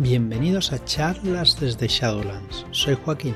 [0.00, 2.64] Bienvenidos a charlas desde Shadowlands.
[2.70, 3.34] Soy Joaquín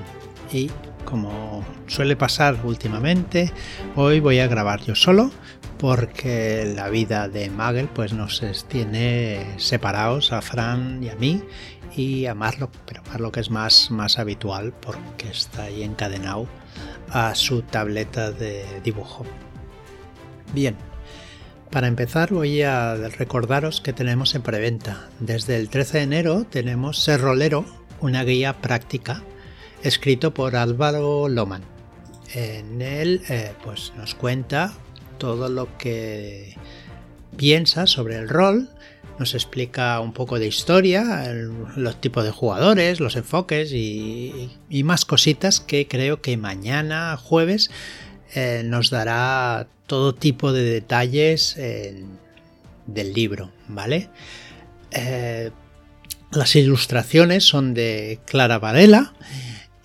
[0.50, 0.70] y
[1.04, 3.52] como suele pasar últimamente,
[3.96, 5.30] hoy voy a grabar yo solo
[5.76, 11.42] porque la vida de Magel pues nos tiene separados a Fran y a mí
[11.94, 16.46] y a Marlo, pero Marlo que es más, más habitual porque está ahí encadenado
[17.10, 19.26] a su tableta de dibujo.
[20.54, 20.78] Bien,
[21.74, 25.08] para empezar voy a recordaros que tenemos en preventa.
[25.18, 27.66] Desde el 13 de enero tenemos Serrolero,
[28.00, 29.24] una guía práctica,
[29.82, 31.64] escrito por Álvaro Loman.
[32.32, 34.72] En él eh, pues nos cuenta
[35.18, 36.56] todo lo que
[37.36, 38.70] piensa sobre el rol,
[39.18, 41.32] nos explica un poco de historia,
[41.74, 44.50] los tipos de jugadores, los enfoques y,
[44.84, 47.72] más cositas que creo que mañana jueves
[48.34, 51.56] eh, nos dará todo tipo de detalles
[52.86, 54.10] del libro, ¿vale?
[54.90, 55.50] Eh,
[56.30, 59.14] las ilustraciones son de Clara Varela,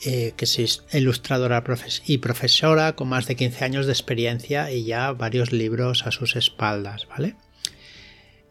[0.06, 1.64] eh, que es ilustradora
[2.06, 6.36] y profesora con más de 15 años de experiencia y ya varios libros a sus
[6.36, 7.36] espaldas, ¿vale?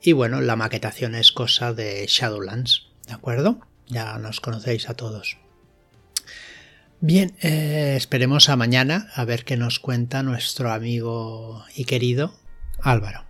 [0.03, 3.61] Y bueno, la maquetación es cosa de Shadowlands, ¿de acuerdo?
[3.89, 5.39] Ya nos conocéis a todos.
[7.01, 12.35] Bien, eh, esperemos a mañana a ver qué nos cuenta nuestro amigo y querido
[12.83, 13.25] Álvaro.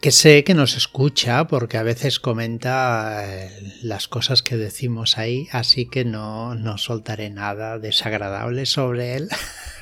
[0.00, 5.46] Que sé que nos escucha porque a veces comenta eh, las cosas que decimos ahí,
[5.52, 9.28] así que no, no soltaré nada desagradable sobre él.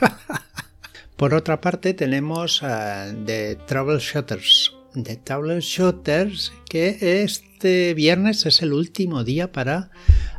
[1.17, 9.25] Por otra parte tenemos uh, The Troubleshooters, de Troubleshooters que este viernes es el último
[9.25, 9.91] día para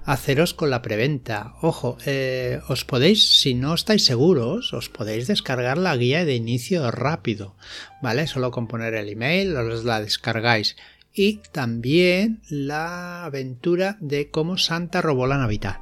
[0.07, 1.53] haceros con la preventa.
[1.61, 6.89] Ojo, eh, os podéis, si no estáis seguros, os podéis descargar la guía de inicio
[6.91, 7.55] rápido,
[8.01, 8.25] ¿vale?
[8.25, 10.77] Solo con poner el email os la descargáis.
[11.13, 15.77] Y también la aventura de cómo Santa robó la Navidad.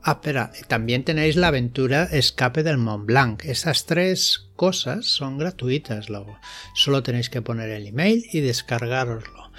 [0.00, 3.44] Ah, espera, también tenéis la aventura Escape del Mont Blanc.
[3.46, 6.38] Esas tres cosas son gratuitas luego.
[6.74, 9.50] Solo tenéis que poner el email y descargaroslo.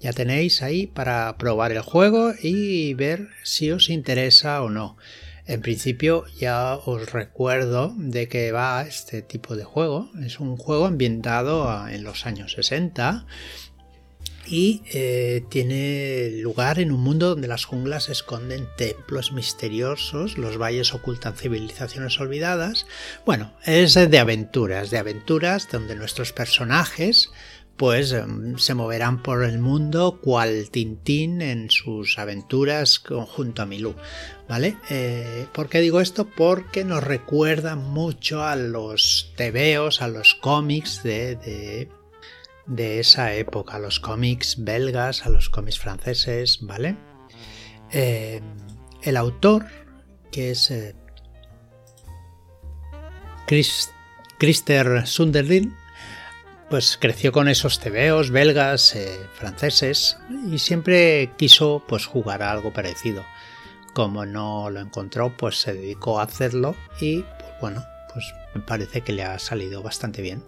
[0.00, 4.96] Ya tenéis ahí para probar el juego y ver si os interesa o no.
[5.46, 10.10] En principio ya os recuerdo de que va este tipo de juego.
[10.24, 13.26] Es un juego ambientado en los años 60
[14.48, 20.94] y eh, tiene lugar en un mundo donde las junglas esconden templos misteriosos, los valles
[20.94, 22.86] ocultan civilizaciones olvidadas.
[23.24, 27.30] Bueno, es de aventuras, de aventuras donde nuestros personajes
[27.76, 33.94] pues em, se moverán por el mundo cual Tintín en sus aventuras junto a Milú.
[34.48, 34.76] ¿Vale?
[34.90, 36.26] Eh, ¿Por qué digo esto?
[36.26, 41.88] Porque nos recuerda mucho a los tebeos, a los cómics de,
[42.66, 46.96] de, esa época, a los cómics belgas, a los cómics franceses, ¿vale?
[47.92, 48.40] Eh,
[49.02, 49.66] el autor,
[50.30, 50.94] que es eh,
[54.38, 55.74] Christer Sunderlin,
[56.68, 60.18] pues creció con esos tebeos belgas, eh, franceses
[60.50, 63.24] y siempre quiso pues jugar a algo parecido.
[63.94, 68.24] Como no lo encontró, pues se dedicó a hacerlo y pues, bueno, pues
[68.54, 70.42] me parece que le ha salido bastante bien.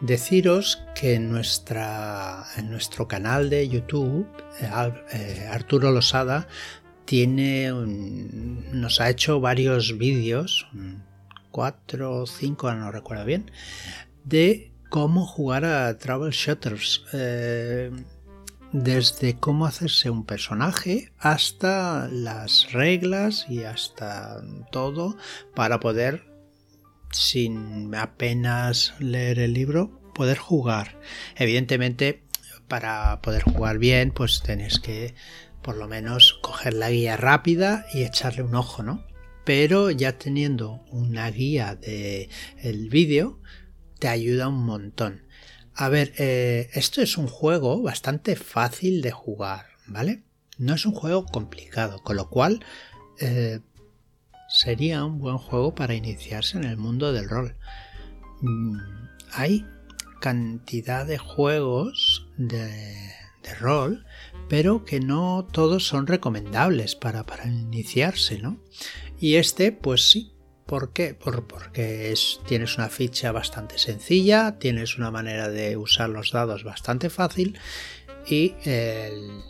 [0.00, 4.26] Deciros que en, nuestro canal de YouTube,
[4.60, 4.70] eh,
[5.12, 6.48] eh, Arturo Losada
[7.04, 10.68] tiene nos ha hecho varios vídeos,
[11.50, 13.50] 4 o 5, no recuerdo bien,
[14.24, 17.04] de cómo jugar a Troubleshooters.
[17.12, 17.90] Eh,
[18.72, 25.16] desde cómo hacerse un personaje hasta las reglas y hasta todo
[25.54, 26.24] para poder,
[27.10, 31.00] sin apenas leer el libro, poder jugar.
[31.36, 32.22] Evidentemente,
[32.68, 35.14] para poder jugar bien, pues tenéis que
[35.62, 39.04] por lo menos coger la guía rápida y echarle un ojo, ¿no?
[39.44, 42.28] Pero ya teniendo una guía de
[42.58, 43.40] el vídeo
[43.98, 45.22] te ayuda un montón.
[45.74, 50.24] A ver, eh, esto es un juego bastante fácil de jugar, ¿vale?
[50.58, 52.64] No es un juego complicado, con lo cual
[53.18, 53.60] eh,
[54.48, 57.56] sería un buen juego para iniciarse en el mundo del rol.
[58.42, 58.78] Mm,
[59.32, 59.64] hay
[60.20, 62.94] cantidad de juegos de,
[63.58, 64.04] rol,
[64.48, 68.60] pero que no todos son recomendables para, para iniciarse, ¿no?
[69.20, 70.32] Y este, pues sí.
[70.66, 71.14] ¿Por qué?
[71.14, 72.14] porque
[72.46, 77.58] tienes una ficha bastante sencilla, tienes una manera de usar los dados bastante fácil
[78.24, 79.42] y el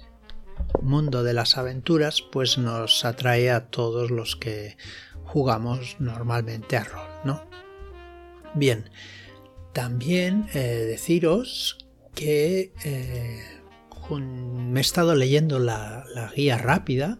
[0.81, 4.79] mundo de las aventuras pues nos atrae a todos los que
[5.25, 7.45] jugamos normalmente a rol, ¿no?
[8.55, 8.89] Bien,
[9.75, 10.59] también eh,
[10.89, 11.79] deciros
[12.15, 13.61] que eh,
[14.19, 17.19] me he estado leyendo la, guía rápida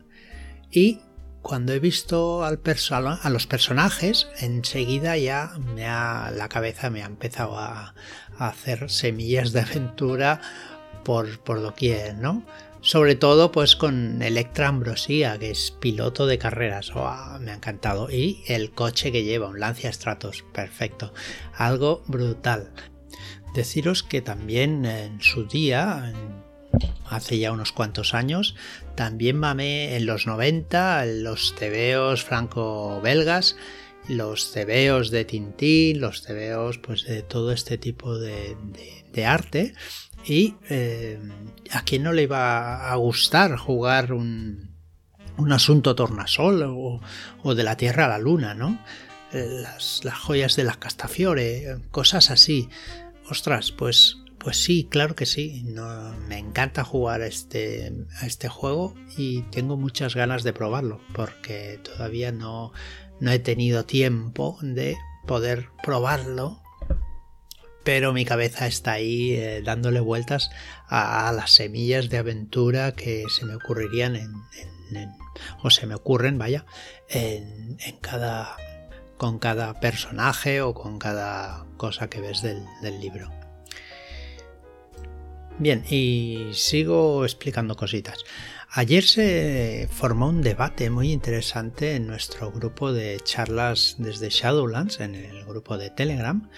[0.71, 1.01] y
[1.43, 7.07] cuando he visto al a los personajes, enseguida ya me ha, la cabeza me ha
[7.07, 7.95] empezado a,
[8.39, 10.41] hacer semillas de aventura
[11.05, 12.43] por, por doquier, ¿no?
[12.81, 16.91] Sobre todo pues con Electra Ambrosia, que es piloto de carreras.
[16.95, 18.11] Oh, me ha encantado.
[18.11, 20.45] Y el coche que lleva, un Lancia Stratos.
[20.55, 21.13] Perfecto.
[21.55, 22.73] Algo brutal.
[23.55, 26.15] Deciros que también en su día,
[27.09, 28.55] hace ya unos cuantos años,
[28.95, 33.57] también mamé en los 90 los tebeos franco-belgas,
[34.09, 38.57] los tebeos de Tintín, los tebeos pues de todo este tipo de,
[39.25, 39.75] arte
[40.25, 41.19] y eh,
[41.71, 44.71] a quién no le iba a gustar jugar un,
[45.37, 47.01] un asunto tornasol o,
[47.43, 48.79] o, de la Tierra a la Luna, ¿no?
[49.33, 52.69] Eh, las, las joyas de las Castafiore, cosas así.
[53.29, 55.65] Ostras, pues, pues sí, claro que sí.
[56.29, 62.33] Me encanta jugar este, a este juego y tengo muchas ganas de probarlo porque todavía
[62.33, 62.73] no,
[63.21, 64.97] no he tenido tiempo de
[65.27, 66.61] poder probarlo
[67.85, 70.51] pero mi cabeza está ahí eh, dándole vueltas
[70.87, 74.31] a, las semillas de aventura que se me ocurrirían en,
[75.63, 76.67] o se me ocurren, vaya,
[77.09, 78.57] en, cada
[79.17, 83.40] con cada personaje o con cada cosa que ves del libro.
[85.61, 88.25] Bien, y sigo explicando cositas.
[88.71, 95.15] Ayer se formó un debate muy interesante en nuestro grupo de charlas desde Shadowlands, en
[95.15, 96.49] el grupo de Telegram,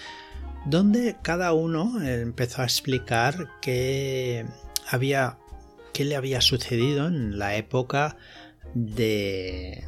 [0.65, 4.45] donde cada uno empezó a explicar qué
[4.89, 5.37] había
[5.91, 8.15] qué le había sucedido en la época
[8.73, 9.83] de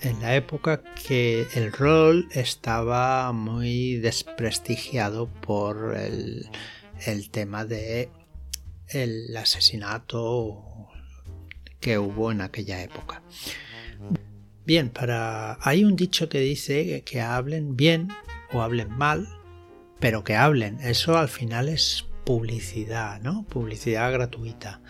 [0.00, 6.50] en la época que el rol estaba muy desprestigiado por el,
[7.04, 8.10] el tema de
[8.88, 10.88] el asesinato
[11.80, 13.22] que hubo en aquella época.
[14.64, 18.08] Bien, para hay un dicho que dice que hablen bien
[18.52, 19.28] o hablen mal,
[20.00, 20.80] pero que hablen.
[20.80, 23.44] Eso al final es publicidad, ¿no?
[23.44, 24.80] Publicidad gratuita.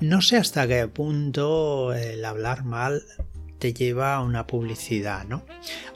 [0.00, 3.02] No sé hasta qué punto el hablar mal
[3.58, 5.44] te lleva a una publicidad, ¿no?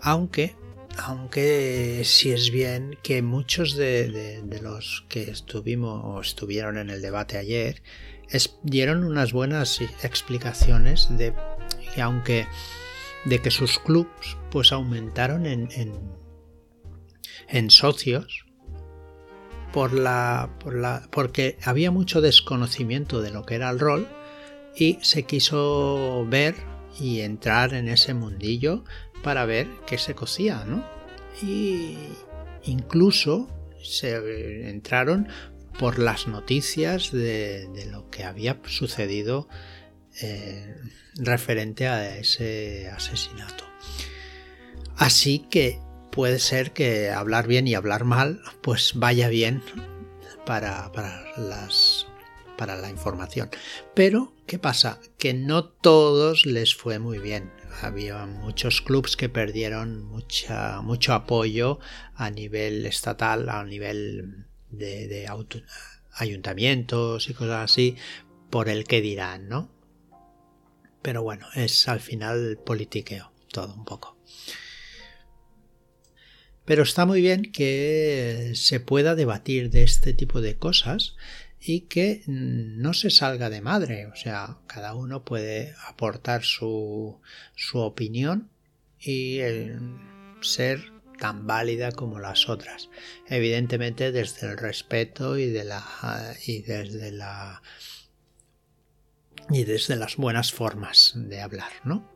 [0.03, 0.57] Aunque,
[0.99, 7.39] aunque si es bien que muchos de, los que estuvimos o estuvieron en el debate
[7.39, 7.83] ayer
[8.63, 11.35] dieron unas buenas explicaciones de
[11.95, 12.47] que aunque
[13.25, 15.69] de que sus clubs pues aumentaron en,
[17.49, 18.45] en, socios
[19.73, 24.07] por la, por la, porque había mucho desconocimiento de lo que era el rol
[24.77, 26.55] y se quiso ver
[27.01, 28.85] y entrar en ese mundillo
[29.23, 30.85] para ver qué se cocía, ¿no?
[31.43, 31.97] Y
[32.65, 33.49] incluso
[33.83, 35.29] se entraron
[35.79, 39.49] por las noticias de, lo que había sucedido
[40.21, 40.77] eh,
[41.17, 43.65] referente a ese asesinato.
[44.97, 45.81] Así que
[46.13, 49.63] puede ser que hablar bien y hablar mal pues vaya bien
[50.47, 50.91] para,
[51.37, 52.07] las
[52.57, 53.51] para la información.
[53.95, 55.01] Pero, ¿qué pasa?
[55.19, 57.53] Que no todos les fue muy bien.
[57.83, 61.79] Había muchos clubs que perdieron mucha, mucho apoyo
[62.15, 65.29] a nivel estatal, a nivel de,
[66.13, 67.97] ayuntamientos y cosas así,
[68.51, 69.73] por el que dirán, ¿no?
[71.03, 74.17] Pero bueno, es al final politiqueo, todo un poco.
[76.65, 81.15] Pero está muy bien que se pueda debatir de este tipo de cosas
[81.67, 84.07] y que no se salga de madre.
[84.07, 87.21] O sea, cada uno puede aportar su,
[87.57, 88.51] su opinión
[89.01, 89.41] y
[90.43, 92.91] ser tan válida como las otras.
[93.29, 97.63] Evidentemente desde el respeto y, de la, y desde la
[99.51, 102.11] y desde las buenas formas de hablar, ¿no?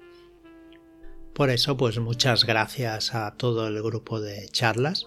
[1.34, 5.06] Por eso, pues muchas gracias a todo el grupo de charlas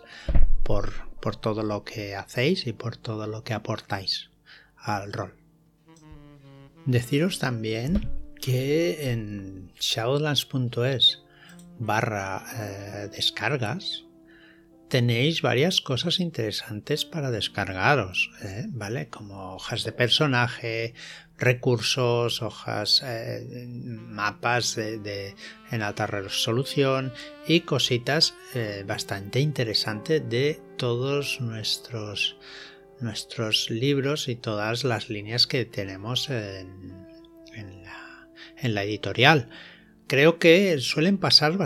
[0.63, 4.30] por, por todo lo que hacéis y por todo lo que aportáis
[4.81, 5.35] al rol.
[6.85, 8.09] Deciros también
[8.41, 11.23] que en shadowlands.es
[11.79, 14.05] barra eh, descargas
[14.88, 18.65] tenéis varias cosas interesantes para descargaros, ¿eh?
[18.69, 19.07] ¿vale?
[19.07, 20.93] Como hojas de personaje,
[21.38, 25.33] recursos, hojas, eh, mapas de,
[25.71, 27.13] en alta resolución
[27.47, 28.33] y cositas
[28.85, 32.35] bastante interesantes de todos nuestros
[33.01, 37.08] nuestros libros y todas las líneas que tenemos en,
[38.63, 39.50] la, editorial.
[40.08, 41.58] Creo que suelen pasar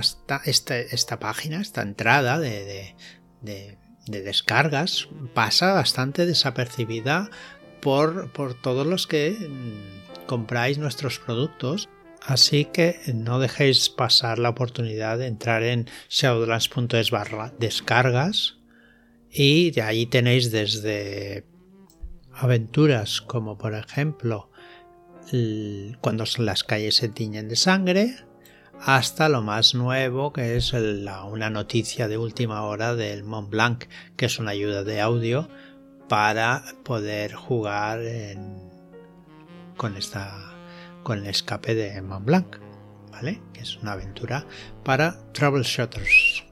[0.45, 2.95] esta, esta página, esta entrada de,
[4.07, 7.29] de descargas pasa bastante desapercibida
[7.81, 11.89] por, por todos los que mm, compráis nuestros productos.
[12.21, 18.57] Así que no dejéis pasar la oportunidad de entrar en shadowlands.es barra descargas
[19.37, 21.45] y de ahí tenéis desde
[22.33, 24.49] aventuras como por ejemplo
[25.99, 28.15] cuando las calles se tiñen de sangre,
[28.79, 34.27] hasta lo más nuevo que es una noticia de última hora del Mont Blanc, que
[34.27, 35.49] es una ayuda de audio
[36.07, 37.99] para poder jugar
[39.75, 40.53] con esta
[41.03, 42.57] con el escape de Mont Blanc,
[43.11, 43.41] ¿vale?
[43.53, 44.45] Que es una aventura
[44.83, 46.45] para troubleshooters.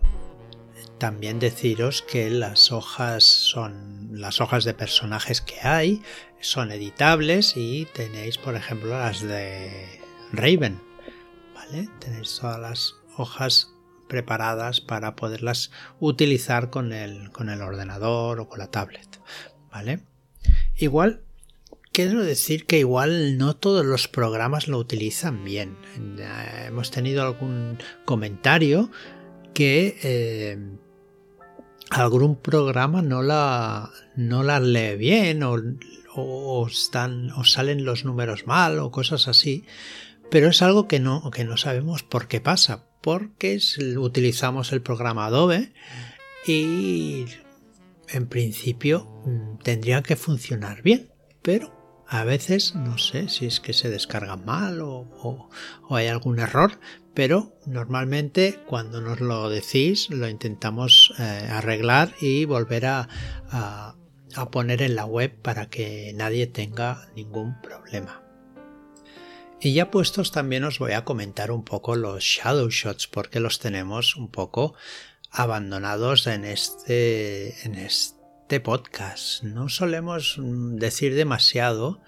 [1.04, 6.02] También deciros que las hojas son las hojas de personajes que hay
[6.40, 10.00] son editables y tenéis por ejemplo las de
[10.32, 10.80] Raven,
[11.54, 11.90] ¿vale?
[12.00, 13.74] Tenéis todas las hojas
[14.08, 19.20] preparadas para poderlas utilizar con el, con el ordenador o con la tablet,
[19.70, 20.00] ¿vale?
[20.78, 21.20] Igual
[21.92, 25.76] quiero decir que igual no todos los programas lo utilizan bien.
[26.66, 28.90] hemos tenido algún comentario
[29.54, 30.58] que eh,
[31.90, 35.56] algún programa no la, no la lee bien o,
[36.16, 39.66] o, o salen los números mal o cosas así,
[40.32, 43.60] pero es algo que no, que no sabemos por qué pasa, porque
[43.98, 45.74] utilizamos el programa Adobe
[46.48, 47.26] y
[48.10, 51.12] en principio mm, tendría que funcionar bien,
[51.42, 55.50] pero a veces no sé si es que se descarga mal o,
[55.90, 56.80] hay algún error,
[57.14, 63.08] pero normalmente cuando nos lo decís lo intentamos eh, arreglar y volver a,
[64.52, 68.24] poner en la web para que nadie tenga ningún problema.
[69.62, 73.60] Y ya puestos también os voy a comentar un poco los shadow shots porque los
[73.60, 74.74] tenemos un poco
[75.30, 79.44] abandonados en este en este podcast.
[79.44, 82.02] No solemos decir demasiado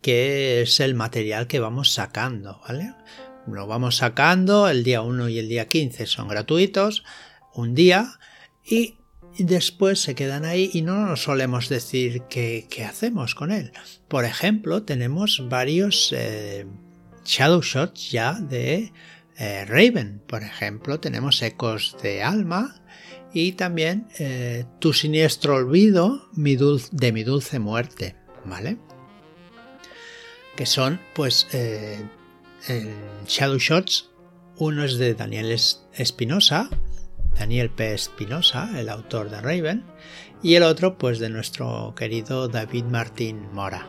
[0.00, 2.94] que es el material que vamos sacando, ¿vale?
[3.46, 7.04] Lo vamos sacando, el día 1 y el día 15 son gratuitos,
[7.54, 8.18] un día,
[8.64, 8.96] y
[9.38, 13.72] después se quedan ahí y no nos solemos decir qué, hacemos con él.
[14.08, 16.66] Por ejemplo, tenemos varios eh,
[17.24, 18.92] shadow shots ya de
[19.38, 20.22] eh, Raven.
[20.26, 22.82] Por ejemplo, tenemos ecos de alma
[23.32, 28.78] y también eh, tu siniestro olvido de mi dulce muerte, ¿vale?
[30.56, 31.46] Que son, pues,
[33.26, 34.10] shadow shots.
[34.58, 35.56] Uno es de Daniel
[35.94, 36.70] Espinosa,
[37.38, 37.92] Daniel P.
[37.92, 39.84] Espinosa, el autor de Raven,
[40.42, 43.88] y el otro pues de nuestro querido David Martín Mora.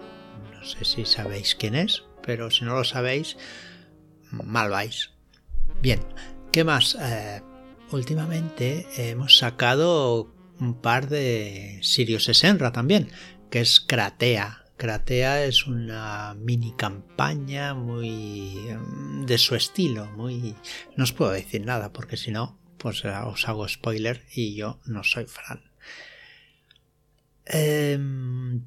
[0.54, 3.38] No sé si sabéis quién es, pero si no lo sabéis,
[4.32, 5.12] mal vais.
[5.82, 6.02] Bien,
[6.52, 6.98] ¿qué más?
[7.00, 7.42] Eh,
[7.92, 13.10] últimamente hemos sacado un par de Sirius Esenra también,
[13.50, 14.66] que es Kratea.
[14.78, 20.56] Kratea es una mini campaña muy mm, de su estilo, muy...
[20.96, 24.80] No os puedo decir nada porque si no pues eh, os hago spoiler y yo
[24.86, 25.62] no soy Fran.
[27.46, 28.66] Em,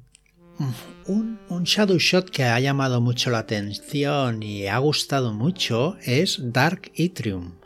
[1.07, 6.91] un, shadow shot que ha llamado mucho la atención y ha gustado mucho es Dark
[6.95, 7.59] Itrium.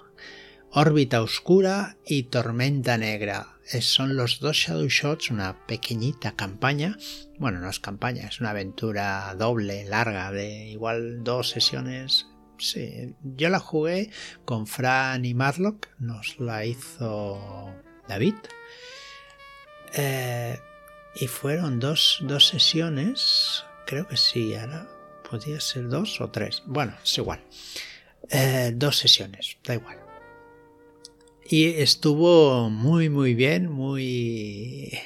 [0.71, 3.54] Órbita oscura y tormenta negra.
[3.65, 6.97] Son los dos shadow shots, una pequeñita campaña.
[7.39, 13.49] Bueno, no es campaña, es una aventura doble, larga, de igual dos sesiones Sí, yo
[13.49, 14.09] la jugué
[14.45, 17.73] con Fran y Marlock, nos la hizo
[18.07, 18.35] David.
[19.93, 20.57] Eh,
[21.15, 24.87] y fueron dos, sesiones, creo que sí, ahora
[25.29, 26.63] podía ser dos o tres.
[26.65, 27.41] Bueno, es igual.
[28.29, 30.04] Eh, dos sesiones, da igual.
[31.47, 34.99] Y estuvo muy, muy bien, muy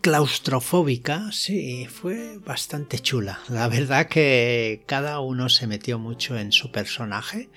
[0.00, 3.40] claustrofóbica, sí, fue bastante chula.
[3.48, 7.50] La verdad que cada uno se metió mucho en su personaje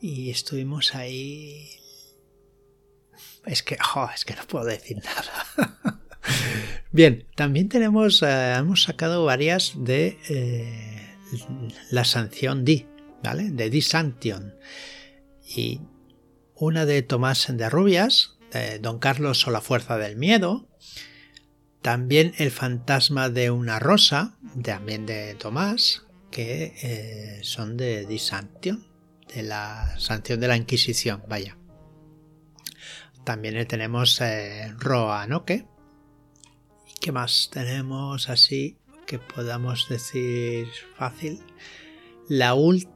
[0.00, 1.68] y estuvimos ahí...
[3.44, 3.78] Es que,
[4.14, 6.00] es que no puedo decir nada.
[6.92, 11.16] Bien, también tenemos, eh, hemos sacado varias de eh,
[11.90, 12.86] la sanción D,
[13.34, 14.54] De D Sanction.
[15.44, 15.80] Y
[16.54, 20.68] una de Tomás de Rubias, de Don Carlos o la Fuerza del Miedo,
[21.82, 28.86] también el fantasma de una rosa, también de Tomás, que eh, son de Disantion,
[29.34, 31.56] de la sanción de la Inquisición, vaya.
[33.24, 35.66] También tenemos eh, Roanoke.
[36.88, 41.42] ¿Y qué más tenemos así que podamos decir fácil?
[42.28, 42.95] La última,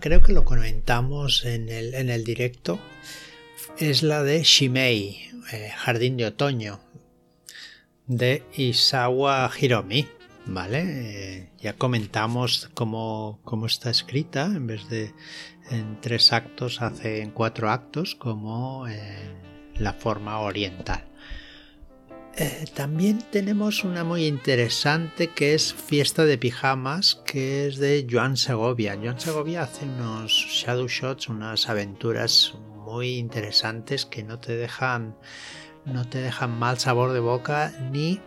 [0.00, 2.78] creo que lo comentamos en el, en el directo,
[3.78, 6.80] es la de Shimei, eh, Jardín de Otoño
[8.06, 10.06] de Isawa Hiromi.
[10.50, 10.82] ¿Vale?
[10.86, 15.12] Eh, ya comentamos cómo, cómo, está escrita, en vez de
[15.70, 18.86] en tres actos, hace en cuatro actos, como
[19.76, 21.07] la forma oriental.
[22.40, 28.36] Eh, también tenemos una muy interesante que es Fiesta de Pijamas, que es de Joan
[28.36, 28.96] Segovia.
[29.02, 35.16] Joan Segovia hace unos shadow shots, unas aventuras muy interesantes que no te dejan,
[35.84, 38.20] no te dejan mal sabor de boca ni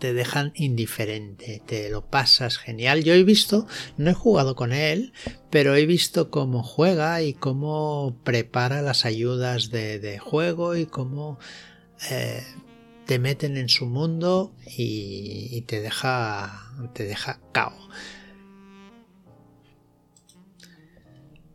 [0.00, 3.04] te dejan indiferente, te lo pasas genial.
[3.04, 5.12] Yo he visto, no he jugado con él,
[5.48, 11.38] pero he visto cómo juega y cómo prepara las ayudas de, juego y cómo
[12.10, 12.42] eh,
[13.06, 17.72] te meten en su mundo y, te deja te deja cao.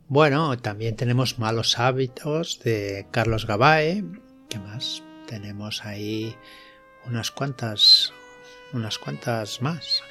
[0.08, 4.04] Bueno, también tenemos Malos Hábitos de Carlos Gabae.
[4.48, 5.02] ¿Qué más?
[5.26, 6.36] Tenemos ahí
[7.06, 8.12] unas cuantas
[8.72, 10.02] unas cuantas más.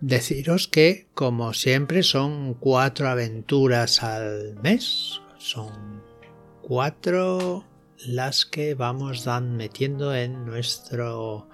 [0.00, 5.20] Deciros que, como siempre, son cuatro aventuras al mes.
[5.38, 6.02] Son
[6.62, 7.64] cuatro
[8.06, 11.48] las que vamos dan metiendo en nuestro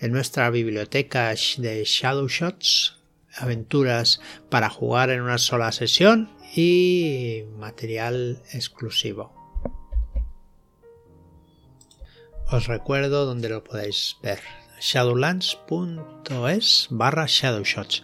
[0.00, 2.96] en nuestra biblioteca de Shadow Shots,
[3.36, 9.34] aventuras para jugar en una sola sesión y material exclusivo.
[12.50, 14.40] Os recuerdo donde lo podéis ver,
[14.80, 18.02] shadowlands.es barra shadowshots.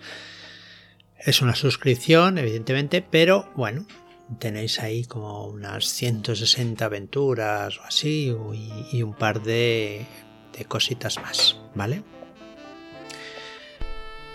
[1.19, 3.89] Es una suscripción, evidentemente, pero bueno,
[4.39, 8.35] tenéis ahí como unas 160 aventuras o así
[8.93, 10.07] y, un par de,
[10.69, 12.03] cositas más, ¿vale?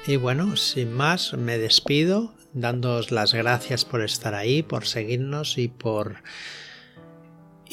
[0.08, 5.68] Y bueno, sin más, me despido dándoos las gracias por estar ahí, por seguirnos y
[5.68, 6.18] por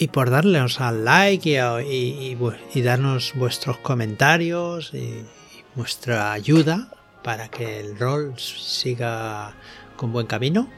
[0.00, 2.36] y por al like y,
[2.74, 5.24] y, darnos vuestros comentarios y,
[5.74, 6.90] vuestra ayuda
[7.22, 9.54] para que el rol siga
[9.96, 10.68] con buen camino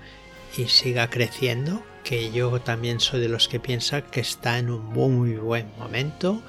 [0.57, 4.85] y siga creciendo, que yo también soy de los que piensa que está en un
[4.85, 6.43] muy buen momento,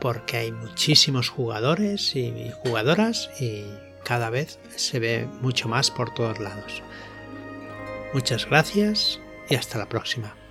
[0.00, 3.64] porque hay muchísimos jugadores y jugadoras y
[4.04, 6.82] cada vez se ve mucho más por todos lados.
[8.12, 10.41] Muchas gracias y hasta la próxima.